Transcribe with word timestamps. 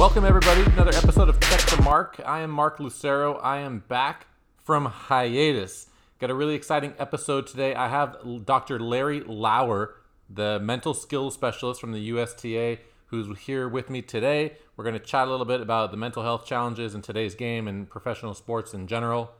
Welcome, 0.00 0.24
everybody, 0.24 0.64
to 0.64 0.70
another 0.70 0.96
episode 0.96 1.28
of 1.28 1.38
Check 1.40 1.60
the 1.60 1.82
Mark. 1.82 2.18
I 2.24 2.40
am 2.40 2.50
Mark 2.50 2.80
Lucero. 2.80 3.34
I 3.34 3.58
am 3.58 3.84
back 3.86 4.28
from 4.56 4.86
hiatus. 4.86 5.90
Got 6.18 6.30
a 6.30 6.34
really 6.34 6.54
exciting 6.54 6.94
episode 6.98 7.46
today. 7.46 7.74
I 7.74 7.88
have 7.88 8.16
Dr. 8.46 8.80
Larry 8.80 9.20
Lauer, 9.20 9.96
the 10.26 10.58
mental 10.58 10.94
skills 10.94 11.34
specialist 11.34 11.82
from 11.82 11.92
the 11.92 12.08
USTA, 12.12 12.78
who's 13.08 13.40
here 13.40 13.68
with 13.68 13.90
me 13.90 14.00
today. 14.00 14.56
We're 14.74 14.84
going 14.84 14.98
to 14.98 15.04
chat 15.04 15.28
a 15.28 15.30
little 15.30 15.44
bit 15.44 15.60
about 15.60 15.90
the 15.90 15.98
mental 15.98 16.22
health 16.22 16.46
challenges 16.46 16.94
in 16.94 17.02
today's 17.02 17.34
game 17.34 17.68
and 17.68 17.86
professional 17.86 18.32
sports 18.32 18.72
in 18.72 18.86
general. 18.86 19.32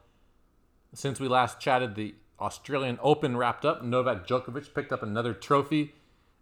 Since 0.92 1.20
we 1.20 1.26
last 1.26 1.58
chatted, 1.58 1.94
the 1.94 2.16
Australian 2.38 2.98
Open 3.02 3.34
wrapped 3.34 3.64
up. 3.64 3.82
Novak 3.82 4.26
Djokovic 4.28 4.74
picked 4.74 4.92
up 4.92 5.02
another 5.02 5.32
trophy, 5.32 5.94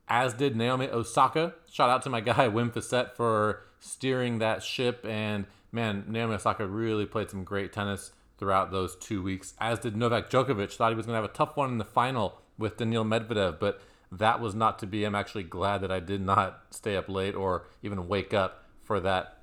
as 0.08 0.35
did 0.35 0.57
Naomi 0.57 0.89
Osaka. 0.89 1.54
Shout 1.71 1.90
out 1.90 2.03
to 2.03 2.11
my 2.11 2.21
guy 2.21 2.48
Wim 2.48 2.72
Fissette 2.72 3.12
for 3.14 3.62
steering 3.79 4.39
that 4.39 4.62
ship. 4.62 5.04
And 5.04 5.46
man, 5.71 6.04
Naomi 6.08 6.34
Osaka 6.34 6.67
really 6.67 7.07
played 7.07 7.31
some 7.31 7.44
great 7.44 7.72
tennis 7.72 8.12
throughout 8.39 8.71
those 8.71 8.96
two 8.96 9.22
weeks, 9.22 9.54
as 9.58 9.81
did 9.81 9.96
Novak 9.96 10.31
Djokovic. 10.31 10.75
Thought 10.75 10.90
he 10.90 10.96
was 10.96 11.07
going 11.07 11.17
to 11.17 11.22
have 11.22 11.31
a 11.31 11.34
tough 11.34 11.57
one 11.57 11.71
in 11.71 11.79
the 11.79 11.84
final 11.84 12.40
with 12.57 12.76
Daniil 12.76 13.04
Medvedev, 13.04 13.58
but 13.58 13.81
that 14.11 14.40
was 14.40 14.54
not 14.54 14.79
to 14.79 14.86
be. 14.86 15.04
I'm 15.04 15.14
actually 15.14 15.43
glad 15.43 15.81
that 15.82 15.93
I 15.93 16.00
did 16.00 16.20
not 16.20 16.62
stay 16.70 16.96
up 16.96 17.09
late 17.09 17.34
or 17.34 17.67
even 17.82 18.09
wake 18.09 18.32
up 18.32 18.64
for 18.82 19.00
that 19.00 19.39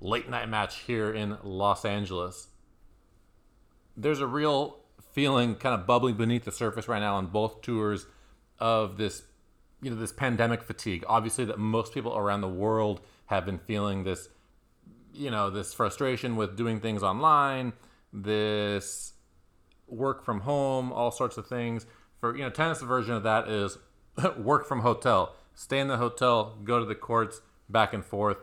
late 0.00 0.28
night 0.28 0.48
match 0.48 0.80
here 0.80 1.12
in 1.12 1.38
Los 1.42 1.84
Angeles. 1.84 2.48
There's 3.96 4.20
a 4.20 4.26
real 4.26 4.78
feeling 5.12 5.56
kind 5.56 5.78
of 5.78 5.86
bubbling 5.86 6.14
beneath 6.14 6.44
the 6.44 6.52
surface 6.52 6.88
right 6.88 7.00
now 7.00 7.16
on 7.16 7.26
both 7.26 7.62
tours 7.62 8.06
of 8.58 8.96
this 8.96 9.22
you 9.82 9.90
know 9.90 9.96
this 9.96 10.12
pandemic 10.12 10.62
fatigue. 10.62 11.04
Obviously 11.06 11.44
that 11.46 11.58
most 11.58 11.94
people 11.94 12.16
around 12.16 12.40
the 12.40 12.48
world 12.48 13.00
have 13.26 13.46
been 13.46 13.58
feeling 13.58 14.04
this 14.04 14.28
you 15.14 15.30
know 15.30 15.50
this 15.50 15.74
frustration 15.74 16.36
with 16.36 16.56
doing 16.56 16.80
things 16.80 17.02
online 17.02 17.72
this 18.12 19.12
work 19.86 20.24
from 20.24 20.40
home 20.40 20.92
all 20.92 21.10
sorts 21.10 21.36
of 21.36 21.46
things. 21.46 21.86
For 22.20 22.36
you 22.36 22.42
know 22.42 22.50
tennis 22.50 22.82
version 22.82 23.14
of 23.14 23.22
that 23.22 23.48
is 23.48 23.78
work 24.38 24.66
from 24.66 24.80
hotel. 24.80 25.34
Stay 25.54 25.78
in 25.78 25.88
the 25.88 25.96
hotel 25.96 26.56
go 26.64 26.78
to 26.78 26.84
the 26.84 26.94
courts 26.94 27.40
back 27.68 27.92
and 27.92 28.04
forth. 28.04 28.38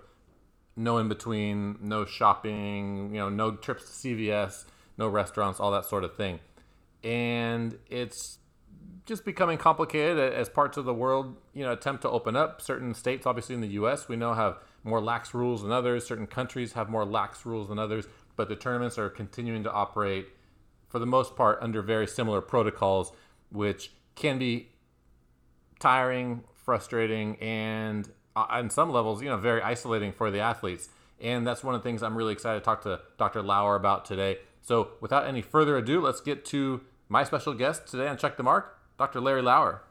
No 0.75 0.97
in 0.97 1.07
between 1.07 1.77
no 1.81 2.05
shopping 2.05 3.13
you 3.13 3.19
know 3.19 3.29
no 3.29 3.51
trips 3.51 3.83
to 3.85 3.91
cvs 3.91 4.65
no 4.97 5.07
restaurants 5.07 5.59
all 5.59 5.71
that 5.71 5.85
sort 5.85 6.03
of 6.03 6.15
thing. 6.15 6.39
And 7.03 7.77
it's 7.89 8.39
just 9.07 9.23
becoming 9.23 9.57
complicated 9.57 10.19
as 10.19 10.49
parts 10.49 10.77
of 10.77 10.83
the 10.83 10.93
world, 10.93 11.37
you 11.53 11.63
know, 11.63 11.71
attempt 11.71 12.01
to 12.01 12.09
open 12.09 12.35
up. 12.35 12.61
Certain 12.61 12.93
states, 12.93 13.25
obviously 13.25 13.55
in 13.55 13.61
the 13.61 13.69
U.S., 13.69 14.09
we 14.09 14.17
know 14.17 14.33
have 14.33 14.57
more 14.83 15.01
lax 15.01 15.33
rules 15.33 15.63
than 15.63 15.71
others. 15.71 16.05
Certain 16.05 16.27
countries 16.27 16.73
have 16.73 16.89
more 16.89 17.05
lax 17.05 17.45
rules 17.45 17.69
than 17.69 17.79
others, 17.79 18.05
but 18.35 18.49
the 18.49 18.55
tournaments 18.55 18.97
are 18.97 19.09
continuing 19.09 19.63
to 19.63 19.71
operate, 19.71 20.27
for 20.89 20.99
the 20.99 21.05
most 21.05 21.37
part, 21.37 21.57
under 21.61 21.81
very 21.81 22.05
similar 22.05 22.41
protocols, 22.41 23.13
which 23.49 23.91
can 24.15 24.37
be 24.37 24.69
tiring, 25.79 26.43
frustrating, 26.53 27.37
and 27.37 28.09
uh, 28.35 28.45
on 28.49 28.69
some 28.69 28.91
levels, 28.91 29.21
you 29.21 29.29
know, 29.29 29.37
very 29.37 29.61
isolating 29.61 30.11
for 30.11 30.29
the 30.29 30.39
athletes. 30.39 30.89
And 31.21 31.47
that's 31.47 31.63
one 31.63 31.73
of 31.75 31.81
the 31.81 31.89
things 31.89 32.03
I'm 32.03 32.15
really 32.15 32.33
excited 32.33 32.59
to 32.59 32.65
talk 32.65 32.83
to 32.83 32.99
Dr. 33.17 33.41
Lauer 33.41 33.75
about 33.75 34.03
today. 34.03 34.39
So, 34.61 34.89
without 34.99 35.25
any 35.25 35.41
further 35.41 35.77
ado, 35.77 36.01
let's 36.01 36.19
get 36.19 36.43
to 36.45 36.81
my 37.07 37.23
special 37.23 37.53
guest 37.53 37.87
today 37.87 38.07
on 38.09 38.17
Check 38.17 38.35
the 38.35 38.43
Mark, 38.43 38.77
Dr. 38.97 39.21
Larry 39.21 39.43
Lauer. 39.43 39.83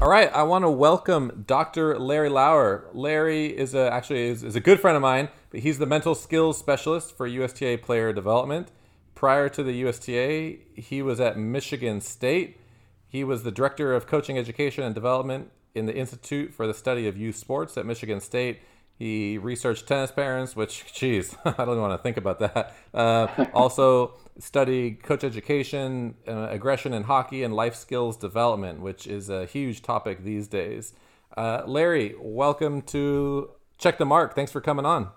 All 0.00 0.08
right, 0.08 0.32
I 0.32 0.42
want 0.44 0.64
to 0.64 0.70
welcome 0.70 1.44
Dr. 1.46 1.98
Larry 1.98 2.30
Lauer. 2.30 2.88
Larry 2.94 3.46
is 3.46 3.74
a, 3.74 3.92
actually 3.92 4.22
is, 4.22 4.42
is 4.42 4.56
a 4.56 4.60
good 4.60 4.80
friend 4.80 4.96
of 4.96 5.02
mine, 5.02 5.28
but 5.50 5.60
he's 5.60 5.78
the 5.78 5.86
mental 5.86 6.14
skills 6.14 6.56
specialist 6.56 7.14
for 7.14 7.26
USTA 7.26 7.78
player 7.82 8.14
development. 8.14 8.68
Prior 9.14 9.50
to 9.50 9.62
the 9.62 9.72
USTA, 9.82 10.58
he 10.74 11.02
was 11.02 11.20
at 11.20 11.36
Michigan 11.36 12.00
State. 12.00 12.58
He 13.06 13.22
was 13.22 13.42
the 13.42 13.52
director 13.52 13.94
of 13.94 14.06
coaching 14.06 14.38
education 14.38 14.82
and 14.82 14.94
development 14.94 15.50
in 15.74 15.84
the 15.84 15.94
Institute 15.94 16.54
for 16.54 16.66
the 16.66 16.74
Study 16.74 17.06
of 17.06 17.18
Youth 17.18 17.36
Sports 17.36 17.76
at 17.76 17.84
Michigan 17.84 18.20
State 18.20 18.60
he 18.96 19.38
researched 19.38 19.88
tennis 19.88 20.12
parents, 20.12 20.54
which, 20.54 20.92
geez, 20.92 21.36
I 21.44 21.52
don't 21.52 21.70
even 21.70 21.80
want 21.80 21.92
to 21.92 22.02
think 22.02 22.16
about 22.16 22.38
that. 22.38 22.74
Uh, 22.92 23.46
also 23.54 24.14
studied 24.38 25.02
coach 25.02 25.24
education, 25.24 26.14
uh, 26.28 26.48
aggression 26.50 26.92
in 26.92 27.04
hockey, 27.04 27.42
and 27.42 27.54
life 27.54 27.74
skills 27.74 28.16
development, 28.16 28.80
which 28.80 29.06
is 29.06 29.28
a 29.28 29.46
huge 29.46 29.82
topic 29.82 30.22
these 30.22 30.46
days. 30.48 30.94
Uh, 31.36 31.62
Larry, 31.66 32.14
welcome 32.20 32.82
to 32.82 33.50
Check 33.78 33.98
the 33.98 34.06
Mark. 34.06 34.34
Thanks 34.34 34.52
for 34.52 34.60
coming 34.60 34.86
on. 34.86 35.08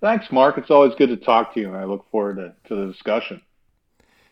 Thanks, 0.00 0.30
Mark. 0.30 0.58
It's 0.58 0.70
always 0.70 0.94
good 0.94 1.08
to 1.08 1.16
talk 1.16 1.54
to 1.54 1.60
you, 1.60 1.68
and 1.68 1.76
I 1.76 1.84
look 1.84 2.08
forward 2.10 2.36
to, 2.36 2.54
to 2.68 2.76
the 2.76 2.92
discussion. 2.92 3.42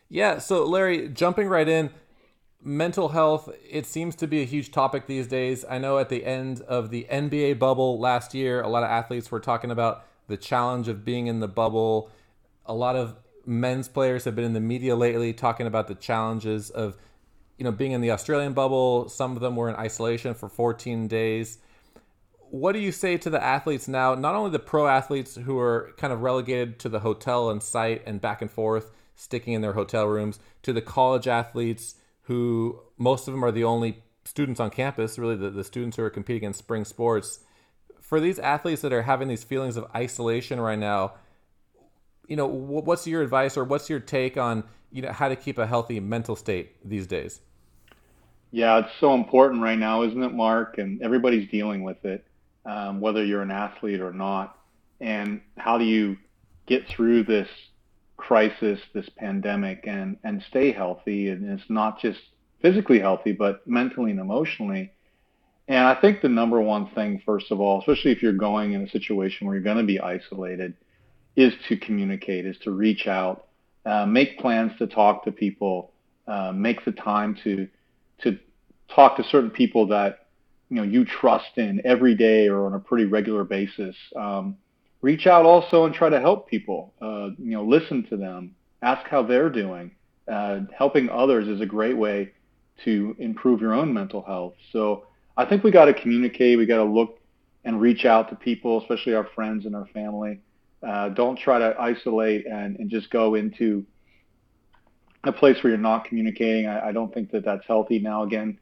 Yeah, 0.09 0.39
so 0.39 0.65
Larry, 0.65 1.09
jumping 1.09 1.49
right 1.49 1.69
in, 1.69 1.91
mental 2.63 3.11
health 3.11 3.49
it 3.69 3.87
seems 3.87 4.15
to 4.17 4.27
be 4.27 4.41
a 4.43 4.45
huge 4.45 4.71
topic 4.71 5.07
these 5.07 5.27
days. 5.27 5.65
I 5.69 5.79
know 5.79 5.99
at 5.99 6.09
the 6.09 6.25
end 6.25 6.61
of 6.63 6.91
the 6.91 7.07
nba 7.11 7.59
bubble 7.59 7.99
last 7.99 8.35
year 8.35 8.61
a 8.61 8.69
lot 8.69 8.83
of 8.83 8.91
athletes 8.91 9.31
were 9.31 9.41
talking 9.41 9.71
about 9.71 10.05
the 10.29 10.37
challenge 10.37 10.89
of 10.89 11.05
being 11.05 11.27
in 11.29 11.41
the 11.41 11.49
bubble. 11.49 12.11
A 12.65 12.75
lot 12.75 12.97
of 12.97 13.17
men's 13.45 13.89
players 13.89 14.25
have 14.25 14.35
been 14.35 14.45
in 14.45 14.53
the 14.53 14.61
media 14.61 14.97
lately 14.97 15.33
talking 15.33 15.67
about 15.67 15.87
the 15.87 15.95
challenges 15.95 16.71
of 16.71 16.97
you 17.59 17.65
know 17.65 17.73
being 17.73 17.93
in 17.93 18.01
the 18.01 18.11
australian 18.11 18.53
bubble. 18.53 19.09
Some 19.09 19.33
of 19.37 19.41
them 19.41 19.57
were 19.57 19.69
in 19.69 19.77
isolation 19.77 20.35
for 20.35 20.49
14 20.49 21.07
days. 21.09 21.59
What 22.51 22.73
do 22.73 22.79
you 22.79 22.93
say 22.93 23.17
to 23.19 23.31
the 23.31 23.43
athletes 23.43 23.89
now? 23.89 24.15
Not 24.15 24.35
only 24.35 24.51
the 24.51 24.59
pro 24.59 24.87
athletes 24.87 25.35
who 25.35 25.59
are 25.59 25.93
kind 25.97 26.13
of 26.13 26.23
relegated 26.23 26.79
to 26.81 26.89
the 26.89 27.01
hotel 27.01 27.51
and 27.51 27.63
site 27.63 28.03
and 28.07 28.21
back 28.21 28.41
and 28.41 28.51
forth 28.51 28.93
sticking 29.17 29.55
in 29.55 29.63
their 29.63 29.73
hotel 29.73 30.07
rooms 30.07 30.39
to 30.63 30.73
the 30.73 30.83
college 30.83 31.27
athletes 31.27 31.97
who 32.27 32.81
most 32.99 33.29
of 33.29 33.35
them 33.35 33.45
are 33.45 33.53
the 33.53 33.65
only 33.65 34.03
students 34.25 34.59
on 34.61 34.71
campus, 34.71 35.19
really 35.19 35.37
the, 35.37 35.51
the 35.51 35.65
students 35.65 35.97
who 35.97 36.03
are 36.03 36.11
competing 36.11 36.45
in 36.45 36.53
spring 36.53 36.85
sports. 36.85 37.41
For 38.01 38.21
these 38.21 38.39
athletes 38.39 38.83
that 38.83 38.93
are 38.93 39.03
having 39.03 39.29
these 39.29 39.45
feelings 39.45 39.77
of 39.77 39.87
isolation 39.95 40.61
right 40.61 40.79
now, 40.79 41.15
you 42.27 42.35
know, 42.35 42.47
what's 42.47 43.07
your 43.07 43.23
advice 43.23 43.57
or 43.57 43.63
what's 43.63 43.89
your 43.89 44.01
take 44.01 44.37
on, 44.37 44.65
you 44.91 45.03
know, 45.03 45.13
how 45.13 45.29
to 45.29 45.37
keep 45.37 45.59
a 45.59 45.67
healthy 45.67 46.01
mental 46.01 46.35
state 46.35 46.77
these 46.89 47.07
days? 47.07 47.41
Yeah, 48.51 48.79
it's 48.79 48.91
so 48.99 49.15
important 49.15 49.63
right 49.63 49.79
now, 49.79 50.03
isn't 50.03 50.23
it, 50.23 50.33
Mark? 50.33 50.79
And 50.79 51.01
everybody's 51.03 51.49
dealing 51.49 51.85
with 51.85 52.05
it, 52.05 52.25
um, 52.65 53.01
whether 53.01 53.25
you're 53.25 53.43
an 53.43 53.53
athlete 53.53 54.01
or 54.01 54.13
not. 54.13 54.59
And 55.01 55.41
how 55.57 55.79
do 55.79 55.85
you 55.85 56.17
get 56.67 56.89
through 56.89 57.25
this 57.25 57.49
crisis, 58.17 58.81
this 58.95 59.09
pandemic, 59.17 59.85
and 59.87 60.17
and 60.25 60.43
stay 60.49 60.73
healthy. 60.73 61.29
And 61.29 61.49
it's 61.49 61.69
not 61.69 62.01
just 62.01 62.19
physically 62.61 62.99
healthy, 62.99 63.33
but 63.33 63.67
mentally 63.67 64.11
and 64.11 64.21
emotionally. 64.21 64.93
And 65.69 65.87
I 65.87 66.01
think 66.01 66.23
the 66.23 66.29
number 66.29 66.61
one 66.61 66.91
thing, 66.91 67.21
first 67.27 67.51
of 67.51 67.61
all, 67.61 67.81
especially 67.81 68.13
if 68.13 68.23
you're 68.23 68.33
going 68.33 68.73
in 68.73 68.83
a 68.83 68.91
situation 68.91 69.47
where 69.47 69.57
you're 69.57 69.65
going 69.65 69.79
to 69.79 69.85
be 69.85 70.01
isolated, 70.01 70.75
is 71.35 71.53
to 71.69 71.77
communicate, 71.77 72.47
is 72.47 72.57
to 72.59 72.71
reach 72.71 73.07
out, 73.07 73.47
uh, 73.85 74.07
make 74.07 74.39
plans 74.39 74.73
to 74.79 74.87
talk 74.87 75.25
to 75.25 75.33
people, 75.33 75.93
uh, 76.27 76.53
make 76.53 76.85
the 76.85 76.93
time 76.93 77.37
to 77.45 77.69
to 78.23 78.39
talk 78.95 79.17
to 79.17 79.25
certain 79.25 79.51
people 79.51 79.89
that 79.89 80.29
you 80.71 80.77
know 80.77 80.83
you 80.83 81.05
trust 81.05 81.57
in 81.57 81.83
every 81.85 82.15
day 82.15 82.49
or 82.49 82.67
on 82.67 82.75
a 82.75 82.79
pretty 82.79 83.05
regular 83.05 83.45
basis. 83.45 83.97
Um, 84.15 84.57
reach 85.03 85.27
out 85.27 85.45
also 85.45 85.85
and 85.85 85.95
try 85.95 86.09
to 86.09 86.21
help 86.21 86.49
people. 86.49 86.95
Uh, 87.01 87.31
you 87.39 87.53
know, 87.53 87.65
listen 87.65 88.05
to 88.09 88.17
them, 88.17 88.55
ask 88.83 89.07
how 89.09 89.23
they're 89.23 89.51
doing. 89.51 89.93
Uh, 90.31 90.61
helping 90.77 91.09
others 91.09 91.47
is 91.47 91.61
a 91.61 91.67
great 91.67 91.97
way 91.97 92.33
to 92.85 93.15
improve 93.19 93.61
your 93.61 93.75
own 93.75 93.93
mental 93.93 94.23
health. 94.23 94.55
So 94.73 95.07
I 95.37 95.45
think 95.45 95.63
we 95.63 95.71
got 95.71 95.87
to 95.87 95.95
communicate. 95.95 96.59
We 96.59 96.67
got 96.67 96.79
to 96.79 96.91
look 96.91 97.21
and 97.65 97.81
reach 97.81 98.05
out 98.05 98.29
to 98.31 98.37
people, 98.37 98.81
especially 98.81 99.15
our 99.15 99.29
friends 99.35 99.67
and 99.67 99.75
our 99.75 99.87
family. 99.87 100.41
Uh, 100.87 101.09
don't 101.11 101.39
try 101.39 101.59
to 101.59 101.75
isolate 101.81 102.47
and, 102.47 102.79
and 102.79 102.91
just 102.91 103.11
go 103.11 103.35
into 103.35 103.85
a 105.25 105.33
place 105.33 105.63
where 105.63 105.71
you're 105.71 105.79
not 105.79 106.05
communicating. 106.05 106.67
I, 106.67 106.89
I 106.89 106.93
don't 106.93 107.13
think 107.13 107.33
that 107.33 107.45
that's 107.45 107.67
healthy. 107.67 107.99
Now, 107.99 108.23
again, 108.23 108.59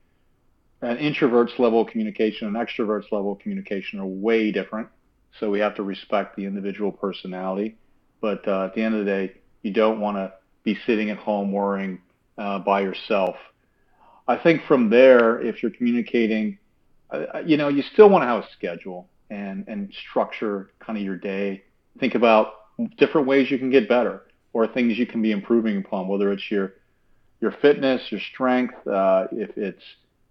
an 0.80 0.98
introvert's 0.98 1.52
level 1.58 1.82
of 1.82 1.88
communication 1.88 2.46
and 2.46 2.56
extrovert's 2.56 3.10
level 3.10 3.32
of 3.32 3.38
communication 3.38 4.00
are 4.00 4.06
way 4.06 4.52
different. 4.52 4.88
So 5.40 5.50
we 5.50 5.60
have 5.60 5.74
to 5.76 5.82
respect 5.82 6.36
the 6.36 6.44
individual 6.46 6.92
personality. 6.92 7.76
But 8.20 8.46
uh, 8.46 8.64
at 8.64 8.74
the 8.74 8.82
end 8.82 8.94
of 8.94 9.04
the 9.04 9.10
day, 9.10 9.34
you 9.62 9.72
don't 9.72 10.00
want 10.00 10.16
to 10.16 10.32
be 10.62 10.78
sitting 10.86 11.10
at 11.10 11.18
home 11.18 11.52
worrying 11.52 12.00
uh, 12.38 12.60
by 12.60 12.80
yourself. 12.80 13.36
I 14.26 14.36
think 14.36 14.62
from 14.66 14.88
there, 14.90 15.40
if 15.40 15.62
you're 15.62 15.72
communicating, 15.72 16.58
uh, 17.10 17.40
you 17.44 17.56
know, 17.56 17.68
you 17.68 17.82
still 17.92 18.08
want 18.08 18.22
to 18.22 18.26
have 18.26 18.44
a 18.44 18.48
schedule 18.56 19.08
and, 19.30 19.66
and 19.68 19.92
structure 20.08 20.70
kind 20.80 20.98
of 20.98 21.04
your 21.04 21.16
day. 21.16 21.64
Think 22.00 22.14
about 22.14 22.54
different 22.96 23.26
ways 23.26 23.50
you 23.50 23.58
can 23.58 23.70
get 23.70 23.88
better 23.88 24.22
or 24.52 24.66
things 24.66 24.96
you 24.98 25.06
can 25.06 25.20
be 25.20 25.32
improving 25.32 25.78
upon, 25.78 26.08
whether 26.08 26.32
it's 26.32 26.50
your 26.50 26.74
your 27.40 27.52
fitness, 27.60 28.00
your 28.10 28.20
strength, 28.32 28.74
uh, 28.86 29.26
if 29.32 29.50
it's 29.58 29.82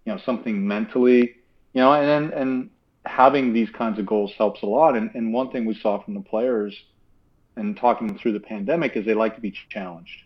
you 0.04 0.12
know 0.12 0.20
something 0.26 0.66
mentally, 0.66 1.36
you 1.72 1.80
know, 1.80 1.92
and 1.92 2.32
and 2.32 2.70
having 3.06 3.52
these 3.52 3.70
kinds 3.70 3.98
of 3.98 4.06
goals 4.06 4.32
helps 4.36 4.62
a 4.62 4.66
lot. 4.66 4.96
And, 4.96 5.10
and 5.14 5.32
one 5.32 5.50
thing 5.50 5.66
we 5.66 5.78
saw 5.80 6.02
from 6.02 6.14
the 6.14 6.20
players 6.20 6.74
and 7.56 7.76
talking 7.76 8.18
through 8.18 8.32
the 8.32 8.40
pandemic 8.40 8.96
is 8.96 9.04
they 9.04 9.14
like 9.14 9.34
to 9.36 9.40
be 9.40 9.54
challenged. 9.70 10.22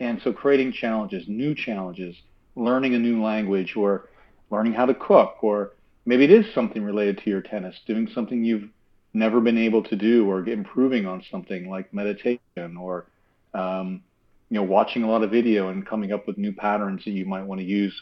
And 0.00 0.20
so 0.22 0.32
creating 0.32 0.72
challenges, 0.72 1.24
new 1.28 1.54
challenges, 1.54 2.16
learning 2.56 2.94
a 2.94 2.98
new 2.98 3.22
language 3.22 3.74
or 3.76 4.08
learning 4.50 4.72
how 4.72 4.86
to 4.86 4.94
cook, 4.94 5.36
or 5.42 5.72
maybe 6.06 6.24
it 6.24 6.30
is 6.30 6.52
something 6.54 6.82
related 6.82 7.18
to 7.18 7.30
your 7.30 7.42
tennis, 7.42 7.76
doing 7.86 8.08
something 8.14 8.44
you've 8.44 8.68
never 9.12 9.40
been 9.40 9.58
able 9.58 9.82
to 9.84 9.96
do 9.96 10.28
or 10.28 10.46
improving 10.48 11.06
on 11.06 11.22
something 11.30 11.70
like 11.70 11.92
meditation 11.94 12.76
or 12.78 13.06
um, 13.54 14.02
you 14.50 14.56
know 14.56 14.62
watching 14.64 15.04
a 15.04 15.08
lot 15.08 15.22
of 15.22 15.30
video 15.30 15.68
and 15.68 15.86
coming 15.86 16.12
up 16.12 16.26
with 16.26 16.36
new 16.36 16.52
patterns 16.52 17.02
that 17.04 17.12
you 17.12 17.24
might 17.24 17.44
want 17.44 17.60
to 17.60 17.66
use. 17.66 17.94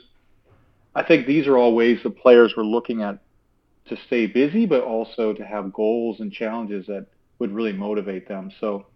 I 0.94 1.02
think 1.02 1.26
these 1.26 1.46
are 1.46 1.56
all 1.56 1.74
ways 1.74 1.98
that 2.02 2.19
players 2.19 2.54
were 2.56 2.64
looking 2.64 3.02
at 3.02 3.19
to 3.88 3.96
stay 4.06 4.26
busy, 4.26 4.67
but 4.67 4.82
also 4.82 5.32
to 5.32 5.44
have 5.44 5.73
goals 5.73 6.20
and 6.20 6.32
challenges 6.32 6.87
that 6.87 7.06
would 7.38 7.52
really 7.52 7.73
motivate 7.73 8.29
them. 8.29 8.50
So 8.61 8.87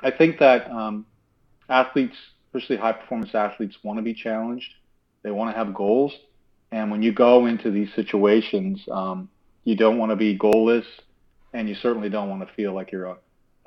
I 0.00 0.10
think 0.10 0.38
that 0.38 0.70
um, 0.70 1.06
athletes, 1.68 2.16
especially 2.46 2.76
high 2.76 2.92
performance 2.92 3.34
athletes, 3.34 3.76
want 3.82 3.98
to 3.98 4.02
be 4.02 4.14
challenged. 4.14 4.72
They 5.22 5.30
want 5.30 5.52
to 5.52 5.58
have 5.58 5.74
goals. 5.74 6.12
And 6.70 6.90
when 6.90 7.02
you 7.02 7.12
go 7.12 7.46
into 7.46 7.70
these 7.70 7.88
situations, 7.94 8.82
um, 8.90 9.28
you 9.64 9.76
don't 9.76 9.98
want 9.98 10.10
to 10.10 10.16
be 10.16 10.38
goalless, 10.38 10.84
and 11.52 11.68
you 11.68 11.74
certainly 11.74 12.10
don't 12.10 12.28
want 12.28 12.46
to 12.46 12.54
feel 12.54 12.74
like 12.74 12.92
you're 12.92 13.16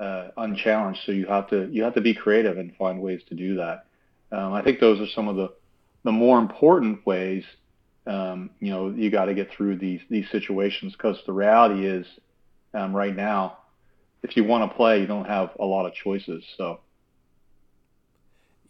uh, 0.00 0.28
unchallenged. 0.36 1.00
So 1.04 1.12
you 1.12 1.26
have 1.26 1.48
to 1.50 1.68
you 1.70 1.82
have 1.82 1.94
to 1.94 2.00
be 2.00 2.14
creative 2.14 2.56
and 2.58 2.74
find 2.76 3.00
ways 3.00 3.20
to 3.28 3.34
do 3.34 3.56
that. 3.56 3.86
Um, 4.30 4.52
I 4.52 4.62
think 4.62 4.78
those 4.78 5.00
are 5.00 5.10
some 5.14 5.28
of 5.28 5.36
the 5.36 5.52
the 6.04 6.12
more 6.12 6.38
important 6.38 7.04
ways. 7.06 7.44
Um, 8.08 8.50
you 8.58 8.70
know, 8.70 8.88
you 8.88 9.10
got 9.10 9.26
to 9.26 9.34
get 9.34 9.52
through 9.52 9.76
these 9.76 10.00
these 10.08 10.28
situations 10.30 10.94
because 10.94 11.18
the 11.26 11.32
reality 11.32 11.86
is, 11.86 12.06
um, 12.72 12.96
right 12.96 13.14
now, 13.14 13.58
if 14.22 14.36
you 14.36 14.44
want 14.44 14.70
to 14.70 14.76
play, 14.76 15.00
you 15.00 15.06
don't 15.06 15.26
have 15.26 15.50
a 15.60 15.64
lot 15.64 15.86
of 15.86 15.94
choices. 15.94 16.44
So. 16.56 16.80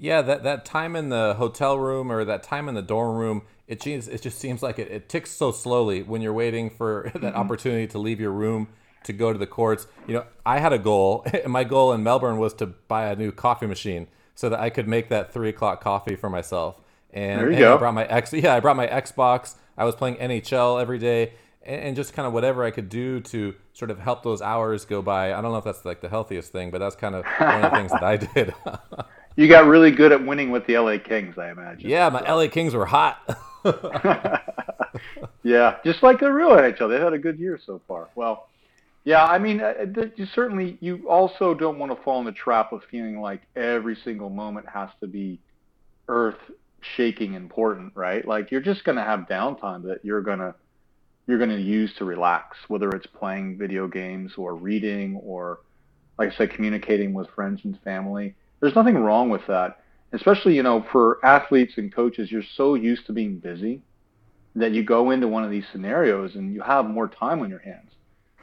Yeah, 0.00 0.22
that, 0.22 0.44
that 0.44 0.64
time 0.64 0.94
in 0.94 1.08
the 1.08 1.34
hotel 1.34 1.76
room 1.76 2.12
or 2.12 2.24
that 2.24 2.44
time 2.44 2.68
in 2.68 2.76
the 2.76 2.82
dorm 2.82 3.16
room, 3.16 3.42
it 3.66 3.80
just, 3.80 4.08
it 4.08 4.22
just 4.22 4.38
seems 4.38 4.62
like 4.62 4.78
it, 4.78 4.88
it 4.92 5.08
ticks 5.08 5.32
so 5.32 5.50
slowly 5.50 6.04
when 6.04 6.22
you're 6.22 6.32
waiting 6.32 6.70
for 6.70 7.10
that 7.14 7.20
mm-hmm. 7.22 7.36
opportunity 7.36 7.88
to 7.88 7.98
leave 7.98 8.20
your 8.20 8.30
room 8.30 8.68
to 9.04 9.12
go 9.12 9.32
to 9.32 9.38
the 9.38 9.46
courts. 9.46 9.86
You 10.06 10.14
know, 10.14 10.24
I 10.46 10.60
had 10.60 10.72
a 10.72 10.78
goal. 10.78 11.26
My 11.46 11.64
goal 11.64 11.92
in 11.92 12.02
Melbourne 12.02 12.38
was 12.38 12.54
to 12.54 12.66
buy 12.66 13.06
a 13.06 13.16
new 13.16 13.32
coffee 13.32 13.66
machine 13.66 14.06
so 14.34 14.48
that 14.48 14.60
I 14.60 14.70
could 14.70 14.86
make 14.86 15.08
that 15.08 15.32
three 15.32 15.48
o'clock 15.48 15.82
coffee 15.82 16.14
for 16.14 16.30
myself. 16.30 16.80
And, 17.12 17.54
and 17.54 17.64
I 17.64 17.76
brought 17.76 17.94
my 17.94 18.06
X. 18.06 18.32
Yeah, 18.34 18.54
I 18.54 18.60
brought 18.60 18.76
my 18.76 18.86
Xbox. 18.86 19.54
I 19.76 19.84
was 19.84 19.94
playing 19.94 20.16
NHL 20.16 20.80
every 20.80 20.98
day, 20.98 21.32
and, 21.64 21.80
and 21.80 21.96
just 21.96 22.12
kind 22.12 22.26
of 22.26 22.32
whatever 22.32 22.64
I 22.64 22.70
could 22.70 22.88
do 22.88 23.20
to 23.20 23.54
sort 23.72 23.90
of 23.90 23.98
help 23.98 24.22
those 24.22 24.42
hours 24.42 24.84
go 24.84 25.00
by. 25.02 25.32
I 25.32 25.40
don't 25.40 25.52
know 25.52 25.58
if 25.58 25.64
that's 25.64 25.84
like 25.84 26.00
the 26.00 26.08
healthiest 26.08 26.52
thing, 26.52 26.70
but 26.70 26.78
that's 26.78 26.96
kind 26.96 27.14
of 27.14 27.24
one 27.24 27.64
of 27.64 27.70
the 27.70 27.76
things 27.76 27.92
that 27.92 28.02
I 28.02 28.16
did. 28.34 28.54
you 29.36 29.48
got 29.48 29.66
really 29.66 29.90
good 29.90 30.12
at 30.12 30.24
winning 30.24 30.50
with 30.50 30.66
the 30.66 30.78
LA 30.78 30.98
Kings, 30.98 31.38
I 31.38 31.50
imagine. 31.50 31.88
Yeah, 31.88 32.08
my 32.08 32.24
so. 32.26 32.36
LA 32.36 32.48
Kings 32.48 32.74
were 32.74 32.86
hot. 32.86 33.38
yeah, 35.42 35.76
just 35.84 36.02
like 36.02 36.20
the 36.20 36.30
real 36.30 36.50
NHL, 36.50 36.88
they've 36.88 37.00
had 37.00 37.12
a 37.12 37.18
good 37.18 37.38
year 37.38 37.58
so 37.64 37.80
far. 37.88 38.08
Well, 38.14 38.48
yeah, 39.04 39.24
I 39.24 39.38
mean, 39.38 39.60
uh, 39.60 39.72
you 40.16 40.26
certainly 40.34 40.76
you 40.80 41.08
also 41.08 41.54
don't 41.54 41.78
want 41.78 41.96
to 41.96 42.02
fall 42.02 42.18
in 42.20 42.26
the 42.26 42.32
trap 42.32 42.72
of 42.72 42.82
feeling 42.90 43.20
like 43.20 43.40
every 43.56 43.96
single 44.04 44.28
moment 44.28 44.68
has 44.68 44.90
to 45.00 45.06
be 45.06 45.38
earth 46.08 46.36
shaking 46.80 47.34
important, 47.34 47.92
right? 47.94 48.26
Like 48.26 48.50
you're 48.50 48.60
just 48.60 48.84
going 48.84 48.96
to 48.96 49.04
have 49.04 49.20
downtime 49.20 49.84
that 49.84 50.04
you're 50.04 50.22
going 50.22 50.38
to 50.38 50.54
you're 51.26 51.38
going 51.38 51.50
to 51.50 51.60
use 51.60 51.92
to 51.98 52.06
relax, 52.06 52.56
whether 52.68 52.88
it's 52.90 53.06
playing 53.06 53.58
video 53.58 53.86
games 53.86 54.32
or 54.38 54.54
reading 54.54 55.16
or 55.22 55.60
like 56.18 56.32
I 56.32 56.36
said 56.36 56.50
communicating 56.50 57.12
with 57.12 57.28
friends 57.30 57.60
and 57.64 57.78
family 57.82 58.34
there's 58.60 58.74
nothing 58.74 58.96
wrong 58.96 59.30
with 59.30 59.46
that. 59.46 59.80
Especially, 60.12 60.56
you 60.56 60.62
know, 60.62 60.84
for 60.90 61.24
athletes 61.24 61.74
and 61.76 61.94
coaches, 61.94 62.32
you're 62.32 62.42
so 62.56 62.74
used 62.74 63.06
to 63.06 63.12
being 63.12 63.38
busy 63.38 63.82
that 64.54 64.72
you 64.72 64.82
go 64.82 65.10
into 65.10 65.28
one 65.28 65.44
of 65.44 65.50
these 65.50 65.66
scenarios 65.70 66.34
and 66.34 66.52
you 66.54 66.62
have 66.62 66.86
more 66.86 67.08
time 67.08 67.40
on 67.40 67.50
your 67.50 67.58
hands. 67.58 67.92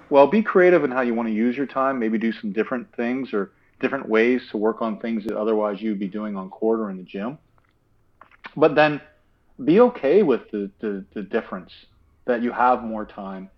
Well, 0.10 0.28
be 0.28 0.44
creative 0.44 0.84
in 0.84 0.92
how 0.92 1.02
you 1.02 1.16
want 1.16 1.28
to 1.28 1.34
use 1.34 1.58
your 1.58 1.66
time. 1.66 1.98
Maybe 1.98 2.20
do 2.20 2.32
some 2.32 2.52
different 2.52 2.96
things 2.96 3.34
or 3.34 3.52
different 3.80 4.08
ways 4.08 4.42
to 4.52 4.58
work 4.58 4.82
on 4.82 5.00
things 5.00 5.26
that 5.26 5.36
otherwise 5.36 5.82
you'd 5.82 6.00
be 6.00 6.08
doing 6.08 6.38
on 6.38 6.50
court 6.50 6.80
or 6.80 6.92
in 6.92 6.98
the 6.98 7.04
gym. 7.04 7.40
But 8.56 8.76
then 8.76 9.02
be 9.64 9.80
okay 9.80 10.24
with 10.24 10.50
the, 10.52 10.70
the, 10.80 11.06
the 11.14 11.22
difference 11.22 11.72
that 12.26 12.42
you 12.42 12.52
have 12.52 12.84
more 12.84 13.06
time. 13.06 13.50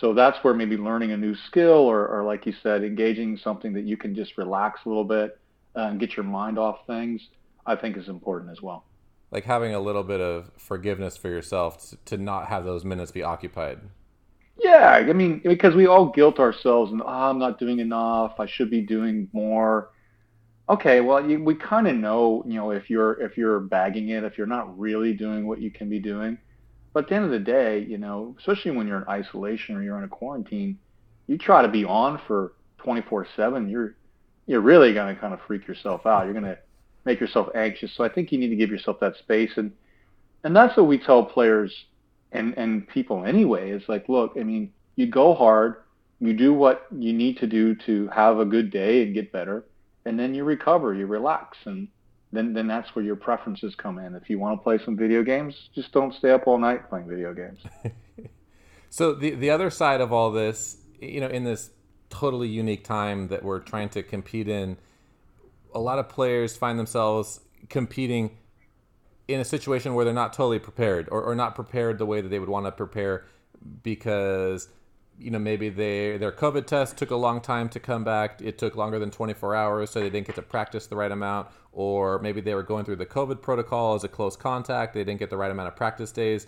So 0.00 0.12
that's 0.12 0.38
where 0.44 0.54
maybe 0.54 0.76
learning 0.76 1.12
a 1.12 1.16
new 1.16 1.34
skill 1.34 1.70
or, 1.72 2.06
or 2.06 2.24
like 2.24 2.46
you 2.46 2.52
said, 2.62 2.84
engaging 2.84 3.38
something 3.38 3.72
that 3.72 3.84
you 3.84 3.96
can 3.96 4.14
just 4.14 4.36
relax 4.36 4.80
a 4.84 4.88
little 4.88 5.04
bit 5.04 5.38
and 5.74 5.98
get 5.98 6.16
your 6.16 6.24
mind 6.24 6.58
off 6.58 6.86
things, 6.86 7.22
I 7.64 7.76
think 7.76 7.96
is 7.96 8.08
important 8.08 8.50
as 8.50 8.60
well. 8.60 8.84
Like 9.30 9.44
having 9.44 9.74
a 9.74 9.80
little 9.80 10.02
bit 10.02 10.20
of 10.20 10.50
forgiveness 10.56 11.16
for 11.16 11.28
yourself 11.28 11.90
to, 11.90 11.96
to 12.06 12.22
not 12.22 12.48
have 12.48 12.64
those 12.64 12.84
minutes 12.84 13.12
be 13.12 13.22
occupied. 13.22 13.80
Yeah, 14.58 15.04
I 15.08 15.12
mean, 15.12 15.40
because 15.44 15.74
we 15.74 15.86
all 15.86 16.10
guilt 16.10 16.38
ourselves 16.40 16.90
and 16.92 17.00
oh, 17.02 17.06
I'm 17.06 17.38
not 17.38 17.58
doing 17.58 17.78
enough. 17.78 18.34
I 18.38 18.46
should 18.46 18.70
be 18.70 18.80
doing 18.80 19.28
more. 19.32 19.90
Okay, 20.70 21.00
well, 21.00 21.28
you, 21.28 21.42
we 21.42 21.54
kind 21.54 21.88
of 21.88 21.96
know, 21.96 22.42
you 22.46 22.54
know, 22.54 22.70
if 22.72 22.90
you're 22.90 23.20
if 23.22 23.38
you're 23.38 23.60
bagging 23.60 24.10
it, 24.10 24.24
if 24.24 24.36
you're 24.36 24.46
not 24.46 24.78
really 24.78 25.14
doing 25.14 25.46
what 25.46 25.60
you 25.60 25.70
can 25.70 25.88
be 25.88 25.98
doing. 25.98 26.38
But 26.92 27.04
at 27.04 27.08
the 27.10 27.14
end 27.16 27.24
of 27.24 27.30
the 27.30 27.38
day, 27.38 27.80
you 27.80 27.98
know, 27.98 28.34
especially 28.38 28.72
when 28.72 28.86
you're 28.86 28.98
in 28.98 29.08
isolation 29.08 29.76
or 29.76 29.82
you're 29.82 29.98
in 29.98 30.04
a 30.04 30.08
quarantine, 30.08 30.78
you 31.26 31.38
try 31.38 31.62
to 31.62 31.68
be 31.68 31.84
on 31.84 32.20
for 32.26 32.52
24/7. 32.84 33.70
You're 33.70 33.96
you're 34.46 34.60
really 34.60 34.94
going 34.94 35.14
to 35.14 35.20
kind 35.20 35.34
of 35.34 35.40
freak 35.46 35.66
yourself 35.68 36.06
out. 36.06 36.24
You're 36.24 36.32
going 36.32 36.44
to 36.44 36.58
make 37.04 37.20
yourself 37.20 37.48
anxious. 37.54 37.92
So 37.94 38.04
I 38.04 38.08
think 38.08 38.32
you 38.32 38.38
need 38.38 38.48
to 38.48 38.56
give 38.56 38.70
yourself 38.70 39.00
that 39.00 39.16
space. 39.16 39.52
And, 39.56 39.72
and 40.44 40.56
that's 40.56 40.76
what 40.76 40.86
we 40.86 40.98
tell 40.98 41.24
players 41.24 41.72
and, 42.32 42.56
and 42.56 42.86
people 42.88 43.24
anyway 43.24 43.70
is 43.70 43.82
like, 43.88 44.08
look, 44.08 44.32
I 44.38 44.42
mean, 44.42 44.72
you 44.96 45.06
go 45.06 45.34
hard, 45.34 45.76
you 46.20 46.34
do 46.34 46.52
what 46.52 46.86
you 46.90 47.12
need 47.12 47.38
to 47.38 47.46
do 47.46 47.74
to 47.86 48.08
have 48.08 48.38
a 48.38 48.44
good 48.44 48.70
day 48.70 49.02
and 49.02 49.14
get 49.14 49.32
better, 49.32 49.64
and 50.08 50.18
then 50.18 50.34
you 50.34 50.42
recover, 50.42 50.94
you 50.94 51.06
relax. 51.06 51.58
And 51.66 51.86
then, 52.32 52.54
then 52.54 52.66
that's 52.66 52.96
where 52.96 53.04
your 53.04 53.14
preferences 53.14 53.74
come 53.74 53.98
in. 53.98 54.14
If 54.14 54.30
you 54.30 54.38
want 54.38 54.58
to 54.58 54.62
play 54.64 54.78
some 54.82 54.96
video 54.96 55.22
games, 55.22 55.68
just 55.74 55.92
don't 55.92 56.14
stay 56.14 56.30
up 56.30 56.46
all 56.46 56.56
night 56.56 56.88
playing 56.88 57.06
video 57.06 57.34
games. 57.34 57.60
so 58.90 59.12
the, 59.12 59.32
the 59.32 59.50
other 59.50 59.68
side 59.68 60.00
of 60.00 60.10
all 60.10 60.30
this, 60.30 60.78
you 60.98 61.20
know, 61.20 61.28
in 61.28 61.44
this 61.44 61.70
totally 62.08 62.48
unique 62.48 62.84
time 62.84 63.28
that 63.28 63.42
we're 63.42 63.60
trying 63.60 63.90
to 63.90 64.02
compete 64.02 64.48
in. 64.48 64.78
A 65.74 65.78
lot 65.78 65.98
of 65.98 66.08
players 66.08 66.56
find 66.56 66.78
themselves 66.78 67.40
competing 67.68 68.38
in 69.28 69.40
a 69.40 69.44
situation 69.44 69.92
where 69.92 70.06
they're 70.06 70.14
not 70.14 70.32
totally 70.32 70.58
prepared 70.58 71.06
or, 71.10 71.22
or 71.22 71.34
not 71.34 71.54
prepared 71.54 71.98
the 71.98 72.06
way 72.06 72.22
that 72.22 72.30
they 72.30 72.38
would 72.38 72.48
want 72.48 72.64
to 72.64 72.72
prepare 72.72 73.26
because 73.82 74.68
you 75.18 75.30
know 75.30 75.38
maybe 75.38 75.68
they 75.68 76.16
their 76.16 76.32
covid 76.32 76.66
test 76.66 76.96
took 76.96 77.10
a 77.10 77.16
long 77.16 77.40
time 77.40 77.68
to 77.68 77.80
come 77.80 78.04
back 78.04 78.40
it 78.40 78.58
took 78.58 78.76
longer 78.76 78.98
than 78.98 79.10
24 79.10 79.54
hours 79.54 79.90
so 79.90 80.00
they 80.00 80.10
didn't 80.10 80.26
get 80.26 80.36
to 80.36 80.42
practice 80.42 80.86
the 80.86 80.96
right 80.96 81.10
amount 81.10 81.48
or 81.72 82.18
maybe 82.20 82.40
they 82.40 82.54
were 82.54 82.62
going 82.62 82.84
through 82.84 82.96
the 82.96 83.06
covid 83.06 83.42
protocol 83.42 83.94
as 83.94 84.04
a 84.04 84.08
close 84.08 84.36
contact 84.36 84.94
they 84.94 85.04
didn't 85.04 85.18
get 85.18 85.30
the 85.30 85.36
right 85.36 85.50
amount 85.50 85.68
of 85.68 85.74
practice 85.74 86.12
days 86.12 86.46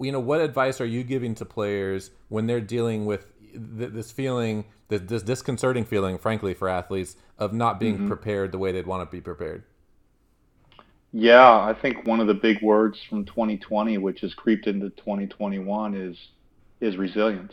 you 0.00 0.12
know 0.12 0.20
what 0.20 0.40
advice 0.40 0.80
are 0.80 0.86
you 0.86 1.02
giving 1.02 1.34
to 1.34 1.44
players 1.44 2.10
when 2.28 2.46
they're 2.46 2.60
dealing 2.60 3.06
with 3.06 3.26
th- 3.52 3.92
this 3.92 4.10
feeling, 4.10 4.64
this, 4.88 5.02
this, 5.02 5.22
disconcerting 5.22 5.84
feeling, 5.84 6.18
frankly, 6.18 6.54
for 6.54 6.68
athletes 6.68 7.16
of 7.38 7.52
not 7.52 7.80
being 7.80 7.96
mm-hmm. 7.96 8.08
prepared 8.08 8.52
the 8.52 8.58
way 8.58 8.72
they'd 8.72 8.86
want 8.86 9.08
to 9.08 9.14
be 9.14 9.20
prepared? 9.20 9.64
Yeah, 11.12 11.58
I 11.58 11.74
think 11.74 12.06
one 12.06 12.20
of 12.20 12.28
the 12.28 12.34
big 12.34 12.62
words 12.62 13.00
from 13.08 13.24
2020, 13.24 13.98
which 13.98 14.20
has 14.20 14.32
creeped 14.32 14.66
into 14.66 14.90
2021, 14.90 15.94
is 15.94 16.16
is 16.80 16.96
resilience. 16.96 17.52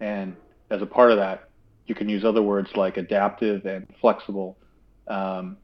And 0.00 0.36
as 0.70 0.82
a 0.82 0.86
part 0.86 1.10
of 1.10 1.18
that, 1.18 1.48
you 1.86 1.94
can 1.94 2.08
use 2.08 2.24
other 2.24 2.42
words 2.42 2.68
like 2.74 2.96
adaptive 2.96 3.64
and 3.64 3.86
flexible. 4.00 4.58
Um, 5.06 5.56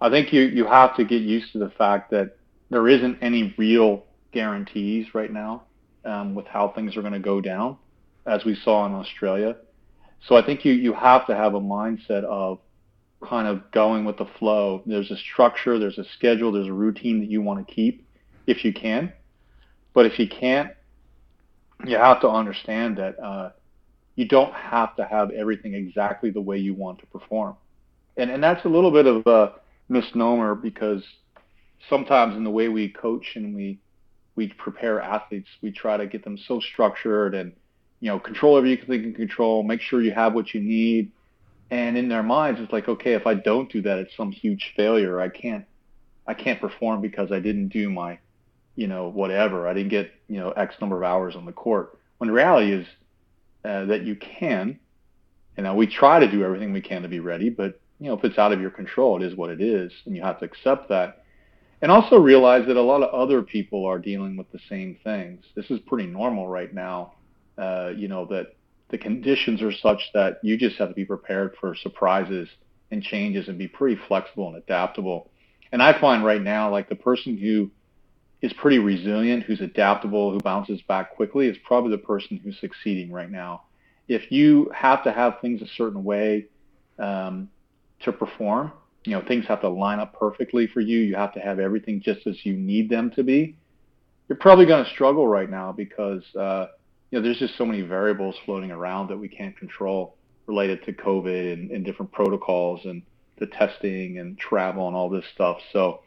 I 0.00 0.10
think 0.10 0.32
you 0.32 0.42
you 0.42 0.66
have 0.66 0.96
to 0.96 1.04
get 1.04 1.22
used 1.22 1.52
to 1.52 1.58
the 1.58 1.70
fact 1.70 2.10
that 2.10 2.36
there 2.70 2.88
isn't 2.88 3.18
any 3.20 3.54
real 3.58 4.04
guarantees 4.32 5.14
right 5.14 5.30
now 5.30 5.64
um, 6.04 6.34
with 6.34 6.46
how 6.46 6.68
things 6.68 6.96
are 6.96 7.02
going 7.02 7.12
to 7.12 7.18
go 7.18 7.40
down 7.40 7.76
as 8.26 8.44
we 8.44 8.54
saw 8.54 8.86
in 8.86 8.92
Australia. 8.92 9.56
So 10.26 10.36
I 10.36 10.44
think 10.44 10.64
you, 10.64 10.72
you 10.72 10.92
have 10.92 11.26
to 11.26 11.34
have 11.34 11.54
a 11.54 11.60
mindset 11.60 12.24
of 12.24 12.60
kind 13.22 13.46
of 13.46 13.70
going 13.72 14.04
with 14.04 14.18
the 14.18 14.26
flow. 14.38 14.82
There's 14.86 15.10
a 15.10 15.16
structure, 15.16 15.78
there's 15.78 15.98
a 15.98 16.04
schedule, 16.16 16.52
there's 16.52 16.68
a 16.68 16.72
routine 16.72 17.20
that 17.20 17.30
you 17.30 17.42
want 17.42 17.66
to 17.66 17.74
keep 17.74 18.06
if 18.46 18.64
you 18.64 18.72
can. 18.72 19.12
But 19.94 20.06
if 20.06 20.18
you 20.18 20.28
can't, 20.28 20.72
you 21.84 21.96
have 21.96 22.20
to 22.20 22.28
understand 22.28 22.98
that 22.98 23.18
uh, 23.18 23.50
you 24.16 24.26
don't 24.26 24.52
have 24.54 24.96
to 24.96 25.04
have 25.04 25.30
everything 25.30 25.74
exactly 25.74 26.30
the 26.30 26.40
way 26.40 26.58
you 26.58 26.74
want 26.74 26.98
to 27.00 27.06
perform. 27.06 27.56
And, 28.16 28.30
and 28.30 28.42
that's 28.42 28.64
a 28.64 28.68
little 28.68 28.90
bit 28.90 29.06
of 29.06 29.26
a 29.26 29.54
misnomer 29.88 30.54
because 30.54 31.02
sometimes 31.88 32.36
in 32.36 32.44
the 32.44 32.50
way 32.50 32.68
we 32.68 32.88
coach 32.88 33.32
and 33.36 33.54
we 33.54 33.78
we 34.34 34.48
prepare 34.48 35.00
athletes. 35.00 35.48
We 35.60 35.72
try 35.72 35.96
to 35.96 36.06
get 36.06 36.24
them 36.24 36.38
so 36.38 36.60
structured 36.60 37.34
and 37.34 37.52
you 38.00 38.08
know 38.08 38.18
control 38.18 38.56
everything 38.56 38.92
you 38.92 39.02
can 39.02 39.14
control. 39.14 39.62
Make 39.62 39.80
sure 39.80 40.02
you 40.02 40.12
have 40.12 40.34
what 40.34 40.54
you 40.54 40.60
need. 40.60 41.12
And 41.70 41.96
in 41.96 42.08
their 42.08 42.22
minds, 42.22 42.60
it's 42.60 42.72
like, 42.72 42.88
okay, 42.88 43.14
if 43.14 43.26
I 43.26 43.34
don't 43.34 43.70
do 43.72 43.80
that, 43.82 43.98
it's 43.98 44.16
some 44.16 44.30
huge 44.30 44.74
failure. 44.76 45.20
I 45.20 45.30
can't, 45.30 45.64
I 46.26 46.34
can't 46.34 46.60
perform 46.60 47.00
because 47.00 47.32
I 47.32 47.40
didn't 47.40 47.68
do 47.68 47.88
my, 47.88 48.18
you 48.74 48.86
know, 48.86 49.08
whatever. 49.08 49.68
I 49.68 49.74
didn't 49.74 49.90
get, 49.90 50.12
you 50.28 50.38
know, 50.38 50.50
X 50.50 50.74
number 50.80 50.96
of 50.96 51.02
hours 51.02 51.36
on 51.36 51.44
the 51.44 51.52
court. 51.52 51.98
When 52.18 52.28
the 52.28 52.34
reality 52.34 52.72
is 52.72 52.86
uh, 53.64 53.86
that 53.86 54.02
you 54.04 54.16
can, 54.16 54.78
and 55.56 55.66
uh, 55.66 55.74
we 55.74 55.86
try 55.86 56.18
to 56.18 56.30
do 56.30 56.44
everything 56.44 56.72
we 56.72 56.80
can 56.80 57.02
to 57.02 57.08
be 57.08 57.20
ready, 57.20 57.50
but 57.50 57.80
you 57.98 58.08
know, 58.08 58.14
if 58.14 58.24
it's 58.24 58.38
out 58.38 58.52
of 58.52 58.60
your 58.60 58.70
control, 58.70 59.22
it 59.22 59.24
is 59.24 59.36
what 59.36 59.50
it 59.50 59.60
is, 59.60 59.92
and 60.06 60.16
you 60.16 60.22
have 60.22 60.40
to 60.40 60.44
accept 60.44 60.88
that. 60.88 61.24
And 61.80 61.90
also 61.90 62.16
realize 62.16 62.66
that 62.66 62.76
a 62.76 62.82
lot 62.82 63.02
of 63.02 63.12
other 63.12 63.42
people 63.42 63.86
are 63.86 63.98
dealing 63.98 64.36
with 64.36 64.50
the 64.52 64.60
same 64.68 64.98
things. 65.04 65.44
This 65.54 65.70
is 65.70 65.80
pretty 65.86 66.08
normal 66.08 66.48
right 66.48 66.72
now. 66.72 67.14
Uh, 67.58 67.92
you 67.94 68.08
know 68.08 68.24
that 68.26 68.54
the 68.90 68.98
conditions 68.98 69.62
are 69.62 69.72
such 69.72 70.00
that 70.14 70.38
you 70.42 70.56
just 70.56 70.76
have 70.76 70.88
to 70.88 70.94
be 70.94 71.04
prepared 71.04 71.54
for 71.60 71.74
surprises 71.74 72.48
and 72.90 73.02
changes 73.02 73.48
and 73.48 73.58
be 73.58 73.68
pretty 73.68 74.00
flexible 74.08 74.48
and 74.48 74.56
adaptable. 74.56 75.30
And 75.72 75.82
I 75.82 75.98
find 75.98 76.24
right 76.24 76.42
now, 76.42 76.70
like 76.70 76.88
the 76.88 76.94
person 76.94 77.36
who 77.36 77.70
is 78.42 78.52
pretty 78.54 78.78
resilient, 78.78 79.44
who's 79.44 79.60
adaptable, 79.60 80.32
who 80.32 80.40
bounces 80.40 80.82
back 80.82 81.14
quickly, 81.14 81.46
is 81.46 81.56
probably 81.64 81.92
the 81.92 81.98
person 81.98 82.40
who's 82.42 82.58
succeeding 82.60 83.10
right 83.10 83.30
now. 83.30 83.62
If 84.08 84.32
you 84.32 84.70
have 84.74 85.04
to 85.04 85.12
have 85.12 85.40
things 85.40 85.62
a 85.62 85.68
certain 85.76 86.02
way 86.02 86.46
um, 86.98 87.48
to 88.00 88.12
perform, 88.12 88.72
you 89.04 89.12
know, 89.12 89.22
things 89.26 89.46
have 89.46 89.60
to 89.62 89.68
line 89.68 90.00
up 90.00 90.18
perfectly 90.18 90.66
for 90.66 90.80
you. 90.80 90.98
You 90.98 91.14
have 91.14 91.32
to 91.34 91.40
have 91.40 91.60
everything 91.60 92.02
just 92.02 92.26
as 92.26 92.44
you 92.44 92.54
need 92.54 92.90
them 92.90 93.10
to 93.12 93.22
be. 93.22 93.56
You're 94.28 94.38
probably 94.38 94.66
going 94.66 94.84
to 94.84 94.90
struggle 94.90 95.26
right 95.26 95.48
now 95.48 95.72
because 95.72 96.22
uh, 96.34 96.66
you 97.12 97.18
know, 97.18 97.22
there's 97.22 97.38
just 97.38 97.56
so 97.58 97.66
many 97.66 97.82
variables 97.82 98.34
floating 98.44 98.70
around 98.70 99.08
that 99.08 99.18
we 99.18 99.28
can't 99.28 99.56
control 99.56 100.16
related 100.46 100.82
to 100.84 100.92
COVID 100.92 101.52
and, 101.52 101.70
and 101.70 101.84
different 101.84 102.10
protocols 102.10 102.80
and 102.84 103.02
the 103.38 103.46
testing 103.46 104.18
and 104.18 104.38
travel 104.38 104.86
and 104.88 104.96
all 104.96 105.10
this 105.10 105.24
stuff. 105.34 105.58
So 105.72 106.00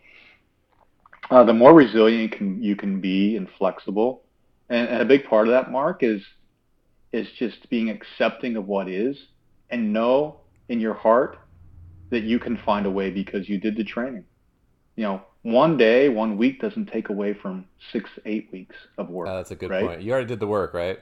uh, 1.30 1.44
the 1.44 1.54
more 1.54 1.74
resilient 1.74 2.32
can, 2.32 2.62
you 2.62 2.76
can 2.76 3.02
be 3.02 3.36
and 3.36 3.48
flexible, 3.58 4.24
and, 4.70 4.88
and 4.88 5.02
a 5.02 5.06
big 5.06 5.26
part 5.26 5.48
of 5.48 5.54
that, 5.54 5.72
Mark, 5.72 6.04
is 6.04 6.22
is 7.12 7.28
just 7.40 7.70
being 7.70 7.90
accepting 7.90 8.58
of 8.58 8.68
what 8.68 8.90
is, 8.90 9.18
and 9.70 9.94
know 9.94 10.42
in 10.68 10.80
your 10.80 10.94
heart 10.94 11.38
that 12.10 12.24
you 12.24 12.40
can 12.40 12.58
find 12.58 12.86
a 12.86 12.92
way 12.92 13.10
because 13.10 13.48
you 13.48 13.58
did 13.58 13.78
the 13.78 13.84
training. 13.84 14.26
You 14.96 15.04
know, 15.04 15.22
one 15.42 15.78
day, 15.78 16.10
one 16.10 16.38
week 16.38 16.60
doesn't 16.60 16.88
take 16.88 17.10
away 17.10 17.34
from 17.34 17.66
six, 17.92 18.10
eight 18.26 18.50
weeks 18.52 18.76
of 18.98 19.10
work. 19.10 19.28
Uh, 19.28 19.36
that's 19.36 19.52
a 19.52 19.56
good 19.56 19.70
right? 19.70 19.86
point. 19.86 20.02
You 20.02 20.12
already 20.12 20.28
did 20.28 20.40
the 20.40 20.48
work, 20.48 20.74
right? 20.74 21.00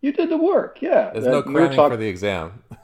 You 0.00 0.12
did 0.12 0.30
the 0.30 0.36
work, 0.36 0.78
yeah. 0.80 1.10
There's 1.12 1.26
no 1.26 1.42
cramming 1.42 1.76
talk- 1.76 1.92
for 1.92 1.96
the 1.96 2.08
exam. 2.08 2.62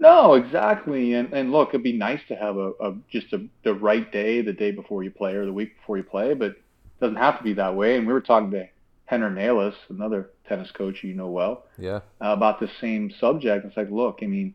no, 0.00 0.34
exactly. 0.34 1.12
And 1.12 1.32
and 1.32 1.52
look, 1.52 1.68
it'd 1.68 1.82
be 1.82 1.92
nice 1.92 2.20
to 2.28 2.34
have 2.34 2.56
a, 2.56 2.72
a 2.80 2.94
just 3.12 3.32
a, 3.34 3.46
the 3.62 3.74
right 3.74 4.10
day, 4.10 4.40
the 4.40 4.52
day 4.52 4.72
before 4.72 5.04
you 5.04 5.10
play 5.10 5.34
or 5.34 5.44
the 5.44 5.52
week 5.52 5.76
before 5.76 5.98
you 5.98 6.02
play, 6.02 6.32
but 6.32 6.52
it 6.52 6.62
doesn't 7.00 7.16
have 7.16 7.38
to 7.38 7.44
be 7.44 7.52
that 7.52 7.76
way. 7.76 7.96
And 7.96 8.06
we 8.06 8.12
were 8.14 8.22
talking 8.22 8.50
to 8.52 8.66
Henner 9.04 9.30
Nalis, 9.30 9.74
another 9.90 10.30
tennis 10.48 10.70
coach 10.70 11.04
you 11.04 11.12
know 11.12 11.28
well, 11.28 11.66
yeah, 11.78 11.96
uh, 12.20 12.32
about 12.32 12.60
the 12.60 12.70
same 12.80 13.12
subject. 13.20 13.66
It's 13.66 13.76
like, 13.76 13.90
look, 13.90 14.20
I 14.22 14.26
mean, 14.26 14.54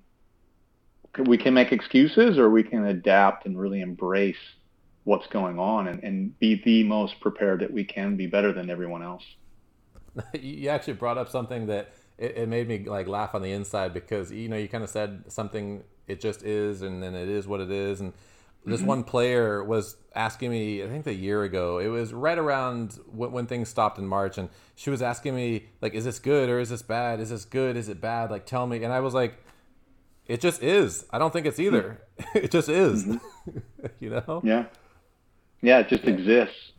we 1.25 1.37
can 1.37 1.53
make 1.53 1.71
excuses 1.71 2.39
or 2.39 2.49
we 2.49 2.63
can 2.63 2.83
adapt 2.85 3.45
and 3.45 3.57
really 3.57 3.81
embrace 3.81 4.35
what's 5.03 5.27
going 5.27 5.59
on 5.59 5.87
and, 5.87 6.03
and 6.03 6.39
be 6.39 6.59
the 6.65 6.83
most 6.83 7.19
prepared 7.21 7.59
that 7.59 7.71
we 7.71 7.83
can 7.83 8.17
be 8.17 8.25
better 8.25 8.51
than 8.51 8.71
everyone 8.71 9.03
else. 9.03 9.23
you 10.33 10.69
actually 10.69 10.93
brought 10.93 11.19
up 11.19 11.29
something 11.29 11.67
that 11.67 11.93
it, 12.17 12.37
it, 12.37 12.49
made 12.49 12.67
me 12.67 12.85
like 12.85 13.07
laugh 13.07 13.35
on 13.35 13.41
the 13.41 13.51
inside 13.51 13.93
because 13.93 14.31
you 14.31 14.49
know 14.49 14.57
you 14.57 14.67
kind 14.67 14.83
of 14.83 14.89
said 14.89 15.23
something 15.27 15.83
it 16.07 16.19
just 16.21 16.43
is 16.43 16.81
and 16.81 17.01
then 17.01 17.15
it 17.15 17.29
is 17.29 17.47
what 17.47 17.59
it 17.61 17.71
is. 17.71 18.01
And 18.01 18.13
this 18.65 18.79
mm-hmm. 18.79 18.87
one 18.87 19.03
player 19.03 19.63
was 19.63 19.95
asking 20.15 20.49
me 20.49 20.81
i 20.81 20.87
think 20.87 21.05
a 21.05 21.13
year 21.13 21.43
ago 21.43 21.77
it 21.77 21.87
was 21.87 22.13
right 22.13 22.37
around 22.37 22.97
when, 23.11 23.31
when 23.31 23.45
things 23.45 23.69
stopped 23.69 23.99
in 23.99 24.07
march 24.07 24.37
and 24.37 24.49
she 24.75 24.89
was 24.89 25.01
asking 25.01 25.35
me 25.35 25.65
like 25.81 25.93
is 25.93 26.05
this 26.05 26.19
good 26.19 26.49
or 26.49 26.59
is 26.59 26.69
this 26.69 26.81
bad? 26.81 27.19
Is 27.19 27.29
this 27.29 27.45
good? 27.45 27.77
Is 27.77 27.89
it 27.89 28.01
bad? 28.01 28.31
Like 28.31 28.45
tell 28.45 28.65
me. 28.65 28.83
And 28.83 28.91
i 28.91 28.99
was 28.99 29.13
like 29.13 29.37
it 30.27 30.41
just 30.41 30.63
is. 30.63 31.05
I 31.11 31.19
don't 31.19 31.31
think 31.31 31.45
it's 31.45 31.59
either. 31.59 32.01
It 32.33 32.49
just 32.51 32.69
is. 32.69 33.05
Mm-hmm. 33.05 33.57
you 33.99 34.09
know? 34.09 34.41
Yeah. 34.43 34.65
Yeah, 35.61 35.79
it 35.79 35.89
just 35.89 36.03
yeah. 36.03 36.11
exists. 36.11 36.71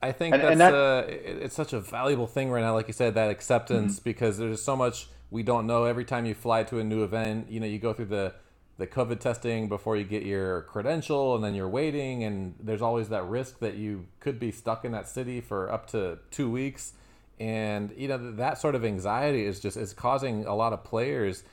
I 0.00 0.12
think 0.12 0.34
and, 0.34 0.42
that's 0.42 0.52
and 0.52 0.60
that, 0.60 0.74
uh, 0.74 1.04
it's 1.08 1.54
such 1.54 1.72
a 1.72 1.80
valuable 1.80 2.26
thing 2.26 2.50
right 2.50 2.62
now. 2.62 2.74
Like 2.74 2.86
you 2.86 2.92
said, 2.92 3.14
that 3.14 3.30
acceptance 3.30 3.96
mm-hmm. 3.96 4.04
because 4.04 4.38
there's 4.38 4.62
so 4.62 4.76
much 4.76 5.08
we 5.30 5.42
don't 5.42 5.66
know. 5.66 5.84
Every 5.84 6.04
time 6.04 6.24
you 6.24 6.34
fly 6.34 6.62
to 6.64 6.78
a 6.78 6.84
new 6.84 7.04
event, 7.04 7.50
you 7.50 7.60
know, 7.60 7.66
you 7.66 7.78
go 7.78 7.92
through 7.92 8.06
the 8.06 8.34
the 8.78 8.86
COVID 8.86 9.18
testing 9.18 9.68
before 9.68 9.96
you 9.96 10.04
get 10.04 10.22
your 10.22 10.62
credential, 10.62 11.34
and 11.34 11.42
then 11.42 11.54
you're 11.54 11.68
waiting, 11.68 12.22
and 12.22 12.54
there's 12.60 12.80
always 12.80 13.08
that 13.08 13.24
risk 13.24 13.58
that 13.58 13.74
you 13.74 14.06
could 14.20 14.38
be 14.38 14.52
stuck 14.52 14.84
in 14.84 14.92
that 14.92 15.08
city 15.08 15.40
for 15.40 15.70
up 15.70 15.88
to 15.90 16.18
two 16.30 16.48
weeks. 16.48 16.92
And 17.40 17.92
you 17.96 18.08
know 18.08 18.32
that 18.32 18.58
sort 18.58 18.74
of 18.74 18.84
anxiety 18.84 19.44
is 19.44 19.60
just 19.60 19.76
is 19.76 19.92
causing 19.92 20.46
a 20.46 20.54
lot 20.54 20.72
of 20.72 20.84
players 20.84 21.44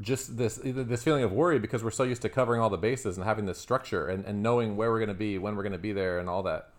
just 0.00 0.36
this 0.36 0.60
this 0.62 1.02
feeling 1.02 1.22
of 1.22 1.32
worry 1.32 1.58
because 1.58 1.84
we're 1.84 1.90
so 1.90 2.02
used 2.02 2.22
to 2.22 2.28
covering 2.28 2.60
all 2.60 2.70
the 2.70 2.76
bases 2.76 3.16
and 3.16 3.24
having 3.24 3.46
this 3.46 3.58
structure 3.58 4.08
and, 4.08 4.24
and 4.24 4.42
knowing 4.42 4.76
where 4.76 4.90
we're 4.90 4.98
going 4.98 5.08
to 5.08 5.14
be 5.14 5.38
when 5.38 5.56
we're 5.56 5.62
going 5.62 5.72
to 5.72 5.78
be 5.78 5.92
there 5.92 6.18
and 6.18 6.28
all 6.28 6.42
that 6.42 6.70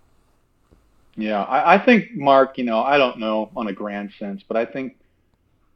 yeah 1.16 1.44
I, 1.44 1.76
I 1.76 1.86
think 1.86 2.14
mark 2.14 2.58
you 2.58 2.64
know 2.64 2.80
i 2.80 2.98
don't 2.98 3.20
know 3.20 3.52
on 3.56 3.68
a 3.68 3.74
grand 3.74 4.12
sense 4.20 4.42
but 4.48 4.58
i 4.58 4.66
think 4.66 4.98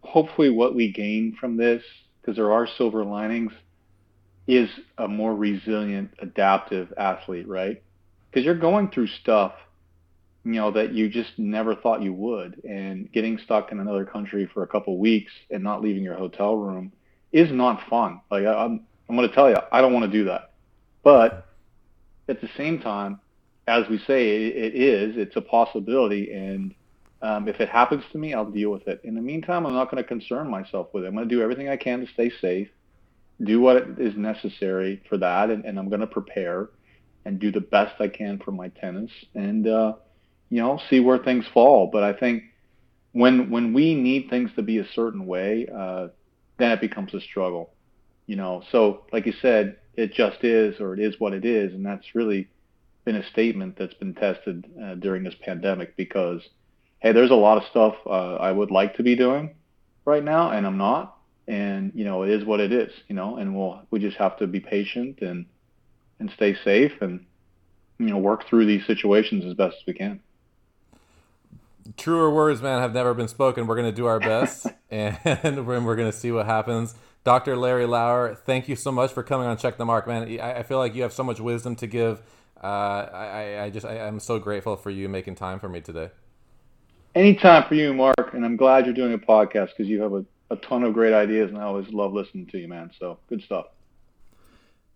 hopefully 0.01 0.49
what 0.49 0.75
we 0.75 0.91
gain 0.91 1.35
from 1.39 1.57
this 1.57 1.83
because 2.21 2.35
there 2.35 2.51
are 2.51 2.67
silver 2.77 3.03
linings 3.03 3.51
is 4.47 4.69
a 4.97 5.07
more 5.07 5.35
resilient 5.35 6.11
adaptive 6.19 6.93
athlete 6.97 7.47
right 7.47 7.81
because 8.29 8.45
you're 8.45 8.55
going 8.55 8.89
through 8.89 9.07
stuff 9.07 9.53
you 10.45 10.53
know 10.53 10.71
that 10.71 10.93
you 10.93 11.09
just 11.09 11.37
never 11.37 11.75
thought 11.75 12.01
you 12.01 12.13
would 12.13 12.63
and 12.63 13.11
getting 13.11 13.37
stuck 13.37 13.71
in 13.71 13.79
another 13.79 14.05
country 14.05 14.49
for 14.53 14.63
a 14.63 14.67
couple 14.67 14.97
weeks 14.97 15.31
and 15.51 15.63
not 15.63 15.81
leaving 15.81 16.03
your 16.03 16.15
hotel 16.15 16.55
room 16.55 16.91
is 17.31 17.51
not 17.51 17.87
fun. 17.89 18.21
Like 18.31 18.45
I, 18.45 18.53
I'm, 18.53 18.85
I'm 19.07 19.15
going 19.15 19.27
to 19.27 19.35
tell 19.35 19.49
you, 19.49 19.57
I 19.71 19.81
don't 19.81 19.93
want 19.93 20.05
to 20.05 20.11
do 20.11 20.25
that. 20.25 20.51
But 21.03 21.45
at 22.27 22.41
the 22.41 22.49
same 22.57 22.79
time, 22.79 23.19
as 23.69 23.87
we 23.87 23.99
say, 23.99 24.47
it, 24.47 24.73
it 24.73 24.75
is. 24.75 25.15
It's 25.17 25.35
a 25.35 25.41
possibility, 25.41 26.31
and 26.33 26.73
um, 27.21 27.47
if 27.47 27.59
it 27.59 27.69
happens 27.69 28.03
to 28.11 28.17
me, 28.17 28.33
I'll 28.33 28.49
deal 28.49 28.71
with 28.71 28.87
it. 28.87 29.01
In 29.03 29.15
the 29.15 29.21
meantime, 29.21 29.65
I'm 29.65 29.73
not 29.73 29.91
going 29.91 30.01
to 30.01 30.07
concern 30.07 30.49
myself 30.49 30.87
with 30.93 31.03
it. 31.03 31.07
I'm 31.07 31.15
going 31.15 31.29
to 31.29 31.35
do 31.35 31.41
everything 31.41 31.69
I 31.69 31.77
can 31.77 31.99
to 31.99 32.11
stay 32.13 32.31
safe, 32.41 32.69
do 33.43 33.61
what 33.61 33.77
is 33.99 34.15
necessary 34.15 35.01
for 35.07 35.17
that, 35.17 35.49
and, 35.49 35.65
and 35.65 35.77
I'm 35.77 35.89
going 35.89 36.01
to 36.01 36.07
prepare 36.07 36.69
and 37.25 37.39
do 37.39 37.51
the 37.51 37.61
best 37.61 38.01
I 38.01 38.07
can 38.07 38.39
for 38.39 38.51
my 38.51 38.69
tenants, 38.69 39.13
and 39.35 39.67
uh, 39.67 39.93
you 40.49 40.61
know, 40.61 40.79
see 40.89 40.99
where 40.99 41.19
things 41.19 41.45
fall. 41.53 41.89
But 41.91 42.03
I 42.03 42.13
think 42.13 42.43
when 43.11 43.49
when 43.49 43.73
we 43.73 43.93
need 43.93 44.29
things 44.29 44.51
to 44.55 44.61
be 44.61 44.79
a 44.79 44.87
certain 44.95 45.25
way, 45.25 45.67
uh, 45.73 46.07
then 46.57 46.71
it 46.71 46.81
becomes 46.81 47.13
a 47.13 47.21
struggle. 47.21 47.73
You 48.25 48.35
know, 48.35 48.63
so 48.71 49.05
like 49.11 49.25
you 49.25 49.33
said, 49.41 49.77
it 49.95 50.13
just 50.13 50.43
is, 50.43 50.79
or 50.79 50.93
it 50.93 50.99
is 50.99 51.19
what 51.19 51.33
it 51.33 51.45
is, 51.45 51.73
and 51.73 51.85
that's 51.85 52.15
really 52.15 52.47
been 53.09 53.15
a 53.15 53.29
statement 53.31 53.75
that's 53.75 53.95
been 53.95 54.13
tested 54.13 54.67
uh, 54.79 54.93
during 54.93 55.23
this 55.23 55.33
pandemic 55.41 55.97
because, 55.97 56.43
hey, 56.99 57.11
there's 57.11 57.31
a 57.31 57.35
lot 57.35 57.57
of 57.57 57.63
stuff 57.71 57.95
uh, 58.05 58.35
I 58.35 58.51
would 58.51 58.69
like 58.69 58.97
to 58.97 59.03
be 59.03 59.15
doing 59.15 59.55
right 60.05 60.23
now, 60.23 60.51
and 60.51 60.63
I'm 60.63 60.77
not, 60.77 61.17
and 61.47 61.91
you 61.95 62.05
know, 62.05 62.21
it 62.21 62.29
is 62.29 62.45
what 62.45 62.59
it 62.59 62.71
is, 62.71 62.93
you 63.07 63.15
know, 63.15 63.37
and 63.37 63.55
we'll 63.55 63.81
we 63.89 63.99
just 63.99 64.17
have 64.17 64.37
to 64.37 64.45
be 64.45 64.59
patient 64.59 65.21
and 65.21 65.47
and 66.19 66.29
stay 66.35 66.55
safe 66.63 67.01
and 67.01 67.25
you 67.97 68.11
know 68.11 68.19
work 68.19 68.47
through 68.47 68.67
these 68.67 68.85
situations 68.85 69.43
as 69.43 69.55
best 69.55 69.77
as 69.81 69.87
we 69.87 69.93
can 69.93 70.19
truer 71.97 72.29
words, 72.29 72.61
man, 72.61 72.79
have 72.79 72.93
never 72.93 73.15
been 73.15 73.27
spoken. 73.27 73.65
We're 73.65 73.75
going 73.75 73.89
to 73.89 73.95
do 73.95 74.05
our 74.05 74.19
best, 74.19 74.67
and 74.91 75.17
we're, 75.65 75.81
we're 75.81 75.95
going 75.95 76.11
to 76.11 76.15
see 76.15 76.31
what 76.31 76.45
happens. 76.45 76.93
Dr. 77.23 77.57
Larry 77.57 77.87
Lauer, 77.87 78.35
thank 78.35 78.69
you 78.69 78.75
so 78.75 78.91
much 78.91 79.11
for 79.11 79.23
coming 79.23 79.47
on 79.47 79.57
Check 79.57 79.77
the 79.77 79.85
Mark, 79.85 80.07
man. 80.07 80.39
I, 80.39 80.59
I 80.59 80.63
feel 80.63 80.77
like 80.77 80.93
you 80.93 81.01
have 81.01 81.11
so 81.11 81.23
much 81.23 81.39
wisdom 81.39 81.75
to 81.77 81.87
give. 81.87 82.21
Uh, 82.61 82.67
I, 82.67 83.59
I 83.63 83.69
just, 83.69 83.85
I, 83.85 83.99
I'm 84.01 84.19
so 84.19 84.39
grateful 84.39 84.75
for 84.75 84.89
you 84.89 85.07
making 85.07 85.35
time 85.35 85.59
for 85.59 85.69
me 85.69 85.81
today. 85.81 86.11
Anytime 87.15 87.67
for 87.67 87.75
you, 87.75 87.93
Mark, 87.93 88.33
and 88.33 88.45
I'm 88.45 88.55
glad 88.55 88.85
you're 88.85 88.93
doing 88.93 89.13
a 89.13 89.17
podcast 89.17 89.69
because 89.69 89.87
you 89.87 90.01
have 90.01 90.13
a, 90.13 90.25
a 90.51 90.55
ton 90.57 90.83
of 90.83 90.93
great 90.93 91.13
ideas, 91.13 91.49
and 91.49 91.57
I 91.57 91.63
always 91.63 91.89
love 91.89 92.13
listening 92.13 92.45
to 92.47 92.57
you, 92.57 92.67
man. 92.67 92.91
So 92.99 93.17
good 93.27 93.41
stuff. 93.41 93.67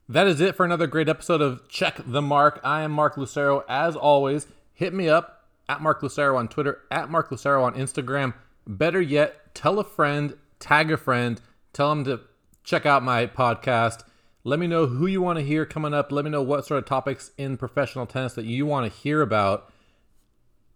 That 0.09 0.27
is 0.27 0.41
it 0.41 0.55
for 0.55 0.65
another 0.65 0.85
great 0.85 1.07
episode 1.07 1.41
of 1.41 1.67
Check 1.69 1.99
the 2.05 2.21
Mark. 2.21 2.59
I 2.63 2.81
am 2.81 2.91
Mark 2.91 3.17
Lucero. 3.17 3.63
As 3.69 3.95
always, 3.95 4.47
hit 4.73 4.93
me 4.93 5.07
up 5.07 5.47
at 5.69 5.81
Mark 5.81 6.03
Lucero 6.03 6.35
on 6.37 6.49
Twitter, 6.49 6.81
at 6.91 7.09
Mark 7.09 7.31
Lucero 7.31 7.63
on 7.63 7.73
Instagram. 7.75 8.33
Better 8.67 9.01
yet, 9.01 9.55
tell 9.55 9.79
a 9.79 9.83
friend, 9.83 10.35
tag 10.59 10.91
a 10.91 10.97
friend, 10.97 11.41
tell 11.71 11.89
them 11.89 12.03
to 12.03 12.19
check 12.63 12.85
out 12.85 13.01
my 13.01 13.25
podcast. 13.25 14.03
Let 14.45 14.59
me 14.59 14.67
know 14.67 14.87
who 14.87 15.07
you 15.07 15.21
want 15.21 15.39
to 15.39 15.45
hear 15.45 15.65
coming 15.65 15.93
up. 15.93 16.11
Let 16.11 16.25
me 16.25 16.31
know 16.31 16.41
what 16.41 16.65
sort 16.65 16.79
of 16.79 16.85
topics 16.85 17.31
in 17.37 17.55
professional 17.55 18.05
tennis 18.05 18.33
that 18.33 18.43
you 18.43 18.65
want 18.65 18.91
to 18.91 18.99
hear 18.99 19.21
about. 19.21 19.71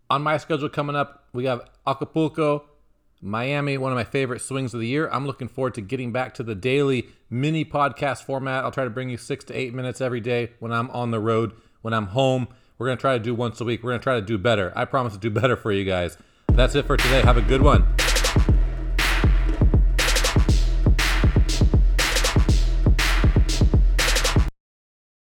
On 0.10 0.24
my 0.24 0.38
schedule 0.38 0.70
coming 0.70 0.96
up, 0.96 1.26
we 1.34 1.46
have 1.46 1.70
Acapulco, 1.86 2.64
Miami, 3.22 3.78
one 3.78 3.92
of 3.92 3.98
my 3.98 4.06
favorite 4.06 4.40
swings 4.40 4.74
of 4.74 4.80
the 4.80 4.88
year. 4.88 5.10
I'm 5.12 5.28
looking 5.28 5.50
forward 5.50 5.74
to 5.74 5.82
getting 5.82 6.14
back 6.14 6.34
to 6.36 6.44
the 6.44 6.56
daily 6.56 7.10
mini 7.30 7.66
podcast 7.66 8.24
format. 8.24 8.64
I'll 8.64 8.72
try 8.72 8.86
to 8.86 8.90
bring 8.90 9.10
you 9.10 9.18
six 9.18 9.44
to 9.46 9.54
eight 9.54 9.74
minutes 9.74 10.00
every 10.00 10.22
day 10.22 10.52
when 10.60 10.72
I'm 10.72 10.90
on 10.92 11.12
the 11.12 11.20
road, 11.20 11.52
when 11.82 11.94
I'm 11.94 12.08
home. 12.08 12.48
We're 12.78 12.88
going 12.88 12.98
to 12.98 13.02
try 13.02 13.18
to 13.18 13.24
do 13.24 13.36
once 13.36 13.60
a 13.60 13.66
week. 13.66 13.84
We're 13.84 13.92
going 13.92 14.00
to 14.00 14.04
try 14.04 14.16
to 14.16 14.26
do 14.26 14.38
better. 14.38 14.72
I 14.78 14.86
promise 14.86 15.12
to 15.12 15.20
do 15.20 15.30
better 15.30 15.58
for 15.58 15.74
you 15.74 15.84
guys. 15.84 16.16
That's 16.54 16.74
it 16.76 16.86
for 16.86 16.96
today. 16.96 17.22
Have 17.22 17.36
a 17.36 17.42
good 17.42 17.62
one. 17.62 17.97